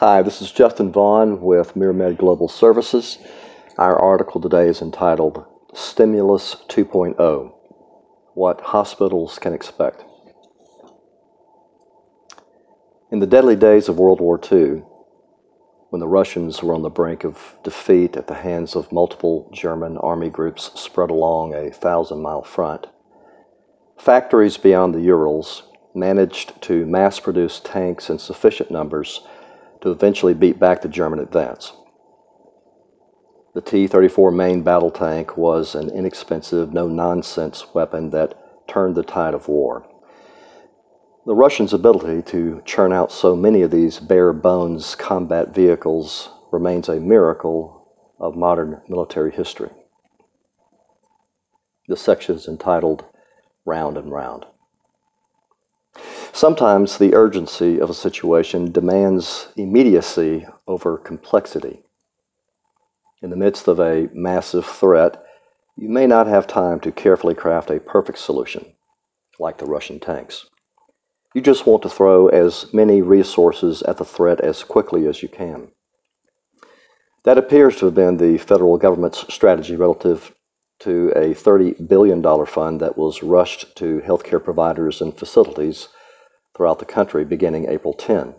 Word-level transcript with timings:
Hi, 0.00 0.22
this 0.22 0.40
is 0.40 0.50
Justin 0.50 0.90
Vaughn 0.90 1.42
with 1.42 1.74
Miramed 1.76 2.16
Global 2.16 2.48
Services. 2.48 3.18
Our 3.76 3.98
article 3.98 4.40
today 4.40 4.66
is 4.66 4.80
entitled 4.80 5.44
Stimulus 5.74 6.56
2.0 6.68 7.52
What 8.32 8.62
Hospitals 8.62 9.38
Can 9.38 9.52
Expect. 9.52 10.02
In 13.10 13.18
the 13.18 13.26
deadly 13.26 13.56
days 13.56 13.90
of 13.90 13.98
World 13.98 14.22
War 14.22 14.40
II, 14.50 14.84
when 15.90 16.00
the 16.00 16.08
Russians 16.08 16.62
were 16.62 16.72
on 16.72 16.80
the 16.80 16.88
brink 16.88 17.22
of 17.22 17.56
defeat 17.62 18.16
at 18.16 18.26
the 18.26 18.32
hands 18.32 18.74
of 18.74 18.90
multiple 18.90 19.50
German 19.52 19.98
army 19.98 20.30
groups 20.30 20.70
spread 20.80 21.10
along 21.10 21.52
a 21.52 21.70
thousand 21.70 22.22
mile 22.22 22.42
front, 22.42 22.86
factories 23.98 24.56
beyond 24.56 24.94
the 24.94 25.02
Urals 25.02 25.64
managed 25.94 26.62
to 26.62 26.86
mass 26.86 27.20
produce 27.20 27.60
tanks 27.60 28.08
in 28.08 28.18
sufficient 28.18 28.70
numbers 28.70 29.20
to 29.82 29.90
eventually 29.90 30.34
beat 30.34 30.58
back 30.58 30.82
the 30.82 30.88
German 30.88 31.18
advance. 31.18 31.72
The 33.54 33.60
T 33.60 33.86
34 33.86 34.30
main 34.30 34.62
battle 34.62 34.90
tank 34.90 35.36
was 35.36 35.74
an 35.74 35.90
inexpensive, 35.90 36.72
no 36.72 36.86
nonsense 36.86 37.74
weapon 37.74 38.10
that 38.10 38.68
turned 38.68 38.94
the 38.94 39.02
tide 39.02 39.34
of 39.34 39.48
war. 39.48 39.86
The 41.26 41.34
Russians' 41.34 41.72
ability 41.72 42.22
to 42.30 42.62
churn 42.64 42.92
out 42.92 43.12
so 43.12 43.36
many 43.36 43.62
of 43.62 43.70
these 43.70 43.98
bare 43.98 44.32
bones 44.32 44.94
combat 44.94 45.54
vehicles 45.54 46.30
remains 46.52 46.88
a 46.88 47.00
miracle 47.00 47.88
of 48.18 48.36
modern 48.36 48.80
military 48.88 49.32
history. 49.32 49.70
This 51.88 52.00
section 52.00 52.36
is 52.36 52.46
entitled 52.46 53.04
Round 53.64 53.98
and 53.98 54.12
Round. 54.12 54.46
Sometimes 56.32 56.96
the 56.96 57.14
urgency 57.14 57.80
of 57.80 57.90
a 57.90 57.94
situation 57.94 58.70
demands 58.70 59.48
immediacy 59.56 60.46
over 60.66 60.96
complexity. 60.96 61.82
In 63.20 63.30
the 63.30 63.36
midst 63.36 63.68
of 63.68 63.80
a 63.80 64.08
massive 64.14 64.64
threat, 64.64 65.22
you 65.76 65.88
may 65.88 66.06
not 66.06 66.26
have 66.26 66.46
time 66.46 66.80
to 66.80 66.92
carefully 66.92 67.34
craft 67.34 67.70
a 67.70 67.80
perfect 67.80 68.18
solution, 68.18 68.64
like 69.38 69.58
the 69.58 69.66
Russian 69.66 69.98
tanks. 69.98 70.46
You 71.34 71.40
just 71.40 71.66
want 71.66 71.82
to 71.82 71.88
throw 71.88 72.28
as 72.28 72.72
many 72.72 73.02
resources 73.02 73.82
at 73.82 73.98
the 73.98 74.04
threat 74.04 74.40
as 74.40 74.64
quickly 74.64 75.06
as 75.06 75.22
you 75.22 75.28
can. 75.28 75.72
That 77.24 77.38
appears 77.38 77.76
to 77.76 77.86
have 77.86 77.94
been 77.94 78.16
the 78.16 78.38
federal 78.38 78.78
government's 78.78 79.32
strategy 79.32 79.76
relative 79.76 80.34
to 80.80 81.10
a 81.14 81.34
$30 81.34 81.86
billion 81.86 82.22
fund 82.46 82.80
that 82.80 82.96
was 82.96 83.22
rushed 83.22 83.76
to 83.76 84.00
healthcare 84.00 84.42
providers 84.42 85.02
and 85.02 85.16
facilities 85.16 85.88
throughout 86.60 86.78
the 86.78 86.84
country 86.84 87.24
beginning 87.24 87.70
April 87.70 87.94
10. 87.94 88.34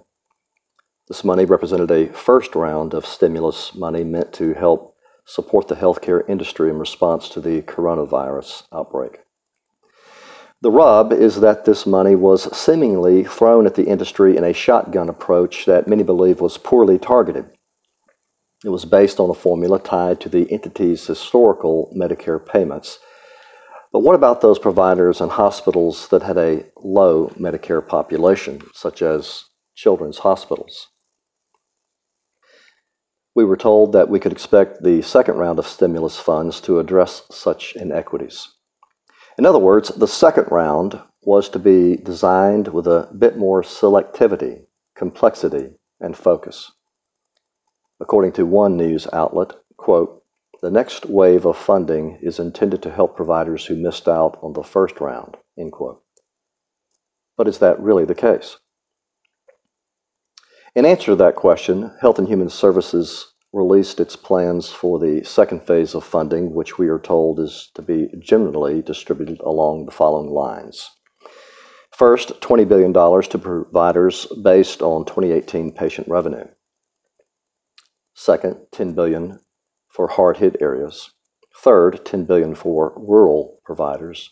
This 1.08 1.24
money 1.24 1.44
represented 1.44 1.90
a 1.90 2.14
first 2.14 2.54
round 2.54 2.94
of 2.94 3.04
stimulus 3.04 3.74
money 3.74 4.04
meant 4.04 4.32
to 4.34 4.54
help 4.54 4.96
support 5.26 5.68
the 5.68 5.74
healthcare 5.74 6.22
industry 6.30 6.70
in 6.70 6.78
response 6.78 7.30
to 7.30 7.42
the 7.42 7.64
coronavirus 7.64 8.62
outbreak. 8.72 9.22
The 10.62 10.70
rub 10.70 11.12
is 11.12 11.42
that 11.42 11.66
this 11.66 11.88
money 11.88 12.14
was 12.14 12.56
seemingly 12.56 13.24
thrown 13.24 13.66
at 13.66 13.74
the 13.74 13.88
industry 13.88 14.38
in 14.38 14.44
a 14.44 14.54
shotgun 14.54 15.10
approach 15.10 15.66
that 15.66 15.88
many 15.88 16.04
believe 16.04 16.42
was 16.42 16.60
poorly 16.60 17.00
targeted. 17.00 17.46
It 18.64 18.70
was 18.70 18.86
based 18.86 19.20
on 19.20 19.32
a 19.32 19.34
formula 19.34 19.80
tied 19.80 20.20
to 20.20 20.30
the 20.30 20.46
entity's 20.52 21.08
historical 21.08 21.92
Medicare 21.98 22.46
payments. 22.46 23.00
But 23.92 24.00
what 24.00 24.16
about 24.16 24.40
those 24.40 24.58
providers 24.58 25.20
and 25.20 25.30
hospitals 25.30 26.08
that 26.10 26.24
had 26.24 26.38
a 26.38 26.66
low 26.78 27.28
Medicare 27.38 27.86
population, 27.86 28.62
such 28.74 29.02
as 29.02 29.44
children's 29.76 30.20
hospitals? 30.20 30.88
We 33.36 33.44
were 33.44 33.58
told 33.58 33.94
that 33.94 34.10
we 34.10 34.20
could 34.20 34.32
expect 34.32 34.84
the 34.84 35.02
second 35.02 35.36
round 35.36 35.60
of 35.60 35.68
stimulus 35.68 36.18
funds 36.18 36.62
to 36.62 36.80
address 36.80 37.24
such 37.32 37.76
inequities. 37.76 38.48
In 39.38 39.46
other 39.46 39.60
words, 39.60 39.90
the 39.90 40.08
second 40.08 40.48
round 40.52 41.00
was 41.24 41.50
to 41.50 41.60
be 41.60 41.98
designed 41.98 42.70
with 42.70 42.88
a 42.88 43.10
bit 43.18 43.38
more 43.38 43.62
selectivity, 43.62 44.66
complexity, 44.96 45.72
and 46.00 46.16
focus. 46.16 46.72
According 48.00 48.34
to 48.34 48.46
one 48.46 48.76
news 48.78 49.08
outlet, 49.14 49.54
quote, 49.78 50.21
the 50.62 50.72
next 50.72 51.08
wave 51.08 51.46
of 51.46 51.58
funding 51.58 52.20
is 52.22 52.40
intended 52.40 52.84
to 52.84 52.92
help 52.92 53.16
providers 53.16 53.66
who 53.66 53.76
missed 53.76 54.08
out 54.08 54.38
on 54.44 54.54
the 54.54 54.64
first 54.64 55.02
round, 55.02 55.38
end 55.58 55.72
quote. 55.72 56.04
But 57.36 57.48
is 57.48 57.58
that 57.60 57.80
really 57.80 58.06
the 58.06 58.16
case? 58.16 58.58
In 60.76 60.86
answer 60.86 61.08
to 61.08 61.16
that 61.16 61.36
question, 61.36 61.92
Health 62.00 62.20
and 62.20 62.28
Human 62.28 62.50
Services 62.50 63.34
released 63.54 64.00
its 64.00 64.16
plans 64.16 64.70
for 64.70 65.00
the 65.00 65.24
second 65.24 65.64
phase 65.64 65.96
of 65.96 66.06
funding, 66.06 66.54
which 66.54 66.78
we 66.78 66.88
are 66.88 67.00
told 67.00 67.40
is 67.40 67.70
to 67.74 67.82
be 67.82 68.10
generally 68.20 68.82
distributed 68.82 69.40
along 69.42 69.86
the 69.86 69.92
following 69.92 70.30
lines. 70.30 70.88
First, 71.92 72.40
$20 72.40 72.68
billion 72.68 72.94
to 72.94 73.38
providers 73.38 74.28
based 74.44 74.82
on 74.82 75.06
2018 75.06 75.74
patient 75.74 76.08
revenue. 76.08 76.46
Second, 78.14 78.58
$10 78.72 78.96
billion 78.96 79.40
for 79.92 80.08
hard-hit 80.08 80.58
areas. 80.62 81.12
Third, 81.56 82.06
10 82.06 82.26
billion 82.26 82.56
for 82.56 82.94
rural 82.96 83.60
providers. 83.64 84.30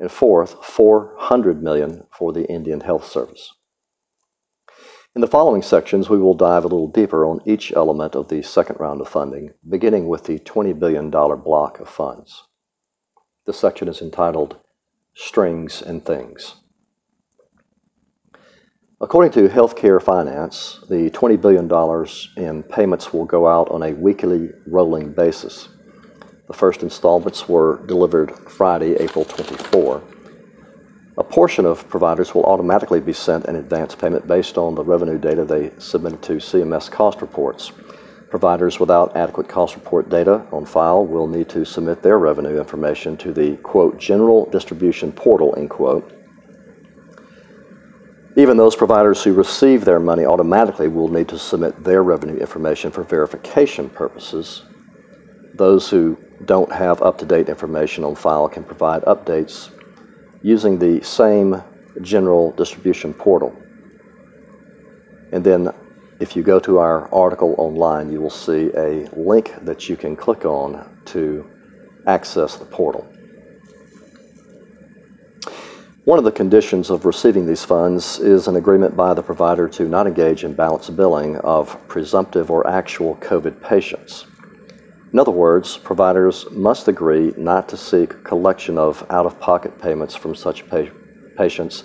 And 0.00 0.10
fourth, 0.10 0.64
400 0.64 1.62
million 1.62 2.06
for 2.10 2.32
the 2.32 2.44
Indian 2.46 2.80
Health 2.80 3.06
Service. 3.06 3.52
In 5.14 5.20
the 5.20 5.26
following 5.26 5.62
sections, 5.62 6.08
we 6.08 6.18
will 6.18 6.34
dive 6.34 6.64
a 6.64 6.68
little 6.68 6.86
deeper 6.86 7.26
on 7.26 7.40
each 7.44 7.72
element 7.72 8.14
of 8.14 8.28
the 8.28 8.42
second 8.42 8.78
round 8.78 9.00
of 9.00 9.08
funding, 9.08 9.52
beginning 9.68 10.06
with 10.06 10.24
the 10.24 10.38
$20 10.38 10.78
billion 10.78 11.10
block 11.10 11.80
of 11.80 11.88
funds. 11.88 12.44
This 13.46 13.58
section 13.58 13.88
is 13.88 14.02
entitled 14.02 14.58
Strings 15.14 15.82
and 15.82 16.04
Things. 16.04 16.56
According 19.00 19.30
to 19.34 19.48
Healthcare 19.48 20.02
Finance, 20.02 20.80
the 20.88 21.08
$20 21.10 21.40
billion 21.40 21.70
in 22.36 22.64
payments 22.64 23.12
will 23.12 23.26
go 23.26 23.46
out 23.46 23.68
on 23.70 23.84
a 23.84 23.92
weekly 23.92 24.50
rolling 24.66 25.12
basis. 25.12 25.68
The 26.48 26.52
first 26.52 26.82
installments 26.82 27.48
were 27.48 27.80
delivered 27.86 28.32
Friday, 28.50 28.96
April 28.96 29.24
24. 29.24 30.02
A 31.16 31.22
portion 31.22 31.64
of 31.64 31.88
providers 31.88 32.34
will 32.34 32.42
automatically 32.42 32.98
be 32.98 33.12
sent 33.12 33.44
an 33.44 33.54
advance 33.54 33.94
payment 33.94 34.26
based 34.26 34.58
on 34.58 34.74
the 34.74 34.82
revenue 34.82 35.16
data 35.16 35.44
they 35.44 35.70
submitted 35.78 36.20
to 36.22 36.32
CMS 36.38 36.90
cost 36.90 37.20
reports. 37.20 37.70
Providers 38.30 38.80
without 38.80 39.16
adequate 39.16 39.48
cost 39.48 39.76
report 39.76 40.08
data 40.08 40.44
on 40.50 40.66
file 40.66 41.06
will 41.06 41.28
need 41.28 41.48
to 41.50 41.64
submit 41.64 42.02
their 42.02 42.18
revenue 42.18 42.58
information 42.58 43.16
to 43.18 43.32
the 43.32 43.58
quote 43.58 43.96
general 43.96 44.46
distribution 44.46 45.12
portal 45.12 45.54
end 45.56 45.70
quote. 45.70 46.17
Even 48.38 48.56
those 48.56 48.76
providers 48.76 49.24
who 49.24 49.32
receive 49.32 49.84
their 49.84 49.98
money 49.98 50.24
automatically 50.24 50.86
will 50.86 51.08
need 51.08 51.26
to 51.26 51.36
submit 51.36 51.82
their 51.82 52.04
revenue 52.04 52.36
information 52.36 52.92
for 52.92 53.02
verification 53.02 53.90
purposes. 53.90 54.62
Those 55.54 55.90
who 55.90 56.16
don't 56.44 56.70
have 56.70 57.02
up 57.02 57.18
to 57.18 57.26
date 57.26 57.48
information 57.48 58.04
on 58.04 58.14
file 58.14 58.48
can 58.48 58.62
provide 58.62 59.02
updates 59.02 59.72
using 60.40 60.78
the 60.78 61.02
same 61.02 61.60
general 62.02 62.52
distribution 62.52 63.12
portal. 63.12 63.52
And 65.32 65.42
then 65.42 65.74
if 66.20 66.36
you 66.36 66.44
go 66.44 66.60
to 66.60 66.78
our 66.78 67.12
article 67.12 67.56
online, 67.58 68.12
you 68.12 68.20
will 68.20 68.30
see 68.30 68.70
a 68.76 69.08
link 69.16 69.52
that 69.62 69.88
you 69.88 69.96
can 69.96 70.14
click 70.14 70.44
on 70.44 71.02
to 71.06 71.44
access 72.06 72.54
the 72.54 72.66
portal. 72.66 73.04
One 76.08 76.18
of 76.18 76.24
the 76.24 76.32
conditions 76.32 76.88
of 76.88 77.04
receiving 77.04 77.44
these 77.44 77.66
funds 77.66 78.18
is 78.18 78.48
an 78.48 78.56
agreement 78.56 78.96
by 78.96 79.12
the 79.12 79.22
provider 79.22 79.68
to 79.68 79.86
not 79.86 80.06
engage 80.06 80.42
in 80.42 80.54
balance 80.54 80.88
billing 80.88 81.36
of 81.40 81.76
presumptive 81.86 82.50
or 82.50 82.66
actual 82.66 83.16
COVID 83.16 83.60
patients. 83.60 84.24
In 85.12 85.18
other 85.18 85.30
words, 85.30 85.76
providers 85.76 86.46
must 86.50 86.88
agree 86.88 87.34
not 87.36 87.68
to 87.68 87.76
seek 87.76 88.24
collection 88.24 88.78
of 88.78 89.04
out 89.10 89.26
of 89.26 89.38
pocket 89.38 89.78
payments 89.82 90.14
from 90.14 90.34
such 90.34 90.66
pa- 90.70 90.86
patients 91.36 91.84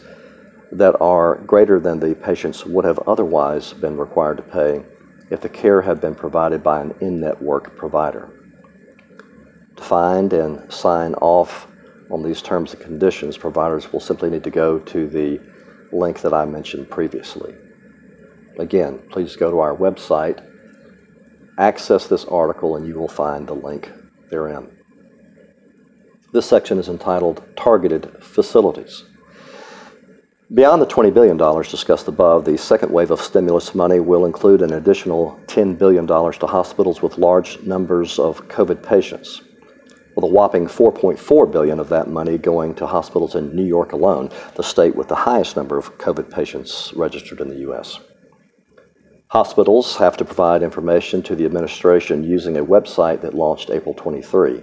that 0.71 0.95
are 1.01 1.35
greater 1.45 1.81
than 1.81 1.99
the 1.99 2.15
patients 2.15 2.65
would 2.65 2.85
have 2.85 2.99
otherwise 2.99 3.73
been 3.73 3.97
required 3.97 4.37
to 4.37 4.43
pay 4.43 4.85
if 5.31 5.41
the 5.41 5.49
care 5.49 5.81
had 5.81 5.99
been 5.99 6.15
provided 6.15 6.63
by 6.63 6.79
an 6.79 6.95
in 7.01 7.19
network 7.19 7.75
provider. 7.75 8.29
To 9.75 9.83
find 9.83 10.31
and 10.31 10.71
sign 10.71 11.13
off 11.15 11.67
on 12.11 12.23
these 12.23 12.41
terms 12.41 12.73
and 12.73 12.83
conditions, 12.83 13.37
providers 13.37 13.91
will 13.91 13.99
simply 13.99 14.29
need 14.29 14.43
to 14.43 14.51
go 14.51 14.79
to 14.79 15.07
the 15.07 15.39
link 15.91 16.21
that 16.21 16.33
I 16.33 16.45
mentioned 16.45 16.89
previously. 16.89 17.55
Again, 18.57 18.99
please 19.09 19.35
go 19.35 19.49
to 19.51 19.59
our 19.59 19.75
website 19.75 20.49
access 21.57 22.07
this 22.07 22.25
article 22.25 22.75
and 22.75 22.87
you 22.87 22.97
will 22.97 23.07
find 23.07 23.47
the 23.47 23.53
link 23.53 23.91
therein. 24.29 24.69
This 26.31 26.47
section 26.47 26.79
is 26.79 26.89
entitled 26.89 27.43
Targeted 27.55 28.23
Facilities. 28.23 29.03
Beyond 30.53 30.81
the 30.81 30.87
$20 30.87 31.13
billion 31.13 31.37
discussed 31.37 32.07
above, 32.07 32.45
the 32.45 32.57
second 32.57 32.91
wave 32.91 33.11
of 33.11 33.21
stimulus 33.21 33.73
money 33.73 33.99
will 33.99 34.25
include 34.25 34.61
an 34.61 34.73
additional 34.73 35.39
$10 35.47 35.77
billion 35.77 36.05
to 36.07 36.47
hospitals 36.47 37.01
with 37.01 37.17
large 37.17 37.61
numbers 37.61 38.19
of 38.19 38.47
COVID 38.47 38.83
patients, 38.83 39.41
with 40.23 40.31
a 40.31 40.33
whopping 40.33 40.67
4.4 40.67 41.51
billion 41.51 41.79
of 41.81 41.89
that 41.89 42.09
money 42.09 42.37
going 42.37 42.73
to 42.75 42.87
hospitals 42.87 43.35
in 43.35 43.53
New 43.53 43.65
York 43.65 43.91
alone, 43.91 44.29
the 44.55 44.63
state 44.63 44.95
with 44.95 45.09
the 45.09 45.15
highest 45.15 45.57
number 45.57 45.77
of 45.77 45.97
COVID 45.97 46.31
patients 46.31 46.93
registered 46.95 47.41
in 47.41 47.49
the 47.49 47.57
U.S. 47.67 47.99
Hospitals 49.27 49.97
have 49.97 50.15
to 50.15 50.23
provide 50.23 50.63
information 50.63 51.21
to 51.23 51.35
the 51.35 51.43
administration 51.43 52.23
using 52.23 52.57
a 52.57 52.65
website 52.65 53.19
that 53.21 53.33
launched 53.33 53.69
April 53.69 53.93
23. 53.95 54.61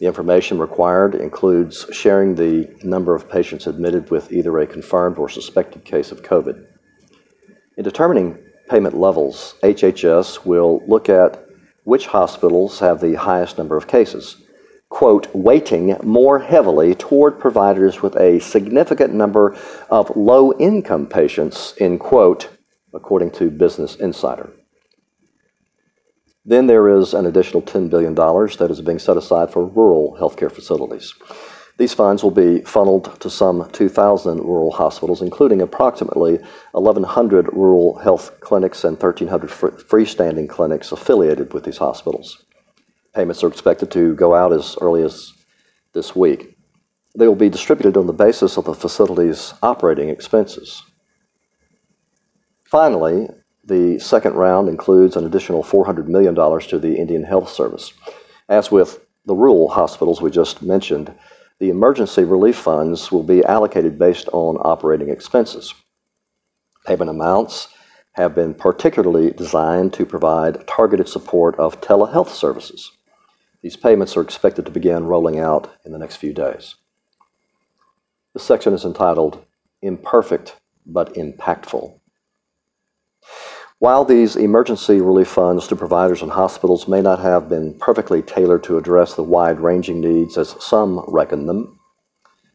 The 0.00 0.06
information 0.06 0.58
required 0.58 1.14
includes 1.14 1.86
sharing 1.92 2.34
the 2.34 2.74
number 2.82 3.14
of 3.14 3.30
patients 3.30 3.68
admitted 3.68 4.10
with 4.10 4.32
either 4.32 4.58
a 4.58 4.66
confirmed 4.66 5.16
or 5.18 5.28
suspected 5.28 5.84
case 5.84 6.10
of 6.10 6.22
COVID. 6.22 6.66
In 7.76 7.84
determining 7.84 8.36
payment 8.68 8.98
levels, 8.98 9.54
HHS 9.62 10.44
will 10.44 10.82
look 10.88 11.08
at 11.08 11.51
which 11.84 12.06
hospitals 12.06 12.78
have 12.78 13.00
the 13.00 13.14
highest 13.14 13.58
number 13.58 13.76
of 13.76 13.86
cases, 13.86 14.36
quote, 14.88 15.34
weighting 15.34 15.96
more 16.02 16.38
heavily 16.38 16.94
toward 16.94 17.40
providers 17.40 18.02
with 18.02 18.16
a 18.16 18.38
significant 18.40 19.14
number 19.14 19.56
of 19.90 20.14
low 20.16 20.52
income 20.58 21.06
patients, 21.06 21.74
in 21.78 21.98
quote, 21.98 22.48
according 22.92 23.30
to 23.30 23.50
Business 23.50 23.96
Insider. 23.96 24.52
Then 26.44 26.66
there 26.66 26.88
is 26.88 27.14
an 27.14 27.26
additional 27.26 27.62
$10 27.62 27.88
billion 27.88 28.14
that 28.14 28.68
is 28.70 28.80
being 28.80 28.98
set 28.98 29.16
aside 29.16 29.52
for 29.52 29.64
rural 29.64 30.16
healthcare 30.20 30.50
facilities. 30.50 31.14
These 31.78 31.94
funds 31.94 32.22
will 32.22 32.30
be 32.30 32.60
funneled 32.60 33.18
to 33.20 33.30
some 33.30 33.68
2,000 33.72 34.38
rural 34.38 34.70
hospitals, 34.70 35.22
including 35.22 35.62
approximately 35.62 36.38
1,100 36.72 37.48
rural 37.52 37.98
health 37.98 38.38
clinics 38.40 38.84
and 38.84 39.00
1,300 39.00 39.50
freestanding 39.50 40.48
clinics 40.48 40.92
affiliated 40.92 41.52
with 41.54 41.64
these 41.64 41.78
hospitals. 41.78 42.44
Payments 43.14 43.42
are 43.42 43.48
expected 43.48 43.90
to 43.92 44.14
go 44.14 44.34
out 44.34 44.52
as 44.52 44.76
early 44.80 45.02
as 45.02 45.32
this 45.92 46.14
week. 46.14 46.56
They 47.16 47.26
will 47.26 47.34
be 47.34 47.48
distributed 47.48 47.96
on 47.96 48.06
the 48.06 48.12
basis 48.12 48.56
of 48.56 48.64
the 48.64 48.74
facility's 48.74 49.52
operating 49.62 50.08
expenses. 50.08 50.82
Finally, 52.64 53.28
the 53.64 53.98
second 53.98 54.34
round 54.34 54.68
includes 54.68 55.16
an 55.16 55.26
additional 55.26 55.62
$400 55.62 56.06
million 56.06 56.34
to 56.34 56.78
the 56.78 56.96
Indian 56.96 57.22
Health 57.22 57.50
Service. 57.50 57.92
As 58.48 58.70
with 58.70 59.00
the 59.26 59.34
rural 59.34 59.68
hospitals 59.68 60.20
we 60.20 60.30
just 60.30 60.62
mentioned, 60.62 61.14
the 61.62 61.70
emergency 61.70 62.24
relief 62.24 62.56
funds 62.56 63.12
will 63.12 63.22
be 63.22 63.44
allocated 63.44 63.96
based 63.96 64.28
on 64.32 64.56
operating 64.62 65.10
expenses. 65.10 65.72
Payment 66.84 67.08
amounts 67.08 67.68
have 68.14 68.34
been 68.34 68.52
particularly 68.52 69.30
designed 69.30 69.92
to 69.92 70.04
provide 70.04 70.66
targeted 70.66 71.08
support 71.08 71.56
of 71.60 71.80
telehealth 71.80 72.30
services. 72.30 72.90
These 73.62 73.76
payments 73.76 74.16
are 74.16 74.22
expected 74.22 74.66
to 74.66 74.72
begin 74.72 75.04
rolling 75.04 75.38
out 75.38 75.72
in 75.84 75.92
the 75.92 76.00
next 76.00 76.16
few 76.16 76.32
days. 76.32 76.74
The 78.32 78.40
section 78.40 78.74
is 78.74 78.84
entitled 78.84 79.44
Imperfect 79.82 80.56
but 80.84 81.14
Impactful. 81.14 81.96
While 83.82 84.04
these 84.04 84.36
emergency 84.36 85.00
relief 85.00 85.26
funds 85.26 85.66
to 85.66 85.74
providers 85.74 86.22
and 86.22 86.30
hospitals 86.30 86.86
may 86.86 87.00
not 87.02 87.18
have 87.18 87.48
been 87.48 87.74
perfectly 87.74 88.22
tailored 88.22 88.62
to 88.62 88.78
address 88.78 89.14
the 89.14 89.24
wide 89.24 89.58
ranging 89.58 90.00
needs 90.00 90.38
as 90.38 90.54
some 90.60 91.04
reckon 91.08 91.46
them, 91.46 91.80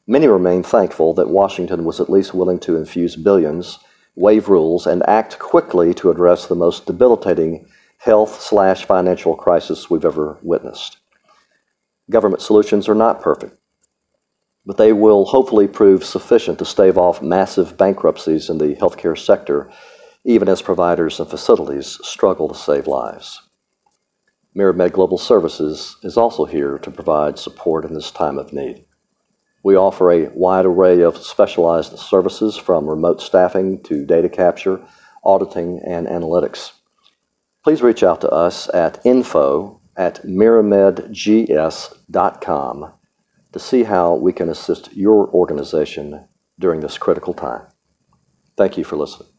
many 0.07 0.29
remain 0.29 0.63
thankful 0.63 1.13
that 1.15 1.29
Washington 1.29 1.83
was 1.83 1.99
at 1.99 2.09
least 2.09 2.33
willing 2.33 2.59
to 2.59 2.77
infuse 2.77 3.17
billions, 3.17 3.77
waive 4.15 4.47
rules, 4.47 4.87
and 4.87 5.03
act 5.05 5.37
quickly 5.37 5.93
to 5.95 6.11
address 6.11 6.45
the 6.45 6.55
most 6.55 6.85
debilitating 6.85 7.67
health 7.97 8.39
slash 8.39 8.85
financial 8.85 9.35
crisis 9.35 9.89
we've 9.89 10.05
ever 10.05 10.37
witnessed. 10.43 10.95
Government 12.09 12.41
solutions 12.41 12.87
are 12.87 12.95
not 12.95 13.21
perfect, 13.21 13.59
but 14.65 14.77
they 14.77 14.93
will 14.93 15.25
hopefully 15.25 15.67
prove 15.67 16.05
sufficient 16.05 16.57
to 16.59 16.63
stave 16.63 16.97
off 16.97 17.21
massive 17.21 17.75
bankruptcies 17.75 18.49
in 18.49 18.59
the 18.59 18.75
healthcare 18.75 19.17
sector 19.17 19.69
even 20.27 20.47
as 20.49 20.61
providers 20.61 21.19
and 21.21 21.29
facilities 21.29 21.97
struggle 22.03 22.49
to 22.49 22.53
save 22.53 22.85
lives. 22.85 23.41
MiraMed 24.57 24.91
Global 24.91 25.17
Services 25.17 25.95
is 26.03 26.17
also 26.17 26.43
here 26.43 26.77
to 26.79 26.91
provide 26.91 27.39
support 27.39 27.85
in 27.85 27.93
this 27.93 28.11
time 28.11 28.37
of 28.37 28.51
need. 28.51 28.83
We 29.63 29.77
offer 29.77 30.11
a 30.11 30.29
wide 30.33 30.65
array 30.65 30.99
of 30.99 31.15
specialized 31.17 31.97
services 31.97 32.57
from 32.57 32.89
remote 32.89 33.21
staffing 33.21 33.81
to 33.83 34.05
data 34.05 34.27
capture, 34.27 34.85
auditing, 35.23 35.81
and 35.87 36.07
analytics. 36.07 36.73
Please 37.63 37.81
reach 37.81 38.03
out 38.03 38.19
to 38.21 38.29
us 38.29 38.67
at 38.73 38.99
info 39.05 39.79
at 39.95 40.25
miramedgs.com 40.25 42.91
to 43.53 43.59
see 43.59 43.83
how 43.83 44.15
we 44.15 44.33
can 44.33 44.49
assist 44.49 44.93
your 44.93 45.29
organization 45.29 46.27
during 46.59 46.81
this 46.81 46.97
critical 46.97 47.33
time. 47.33 47.61
Thank 48.57 48.77
you 48.77 48.83
for 48.83 48.97
listening. 48.97 49.29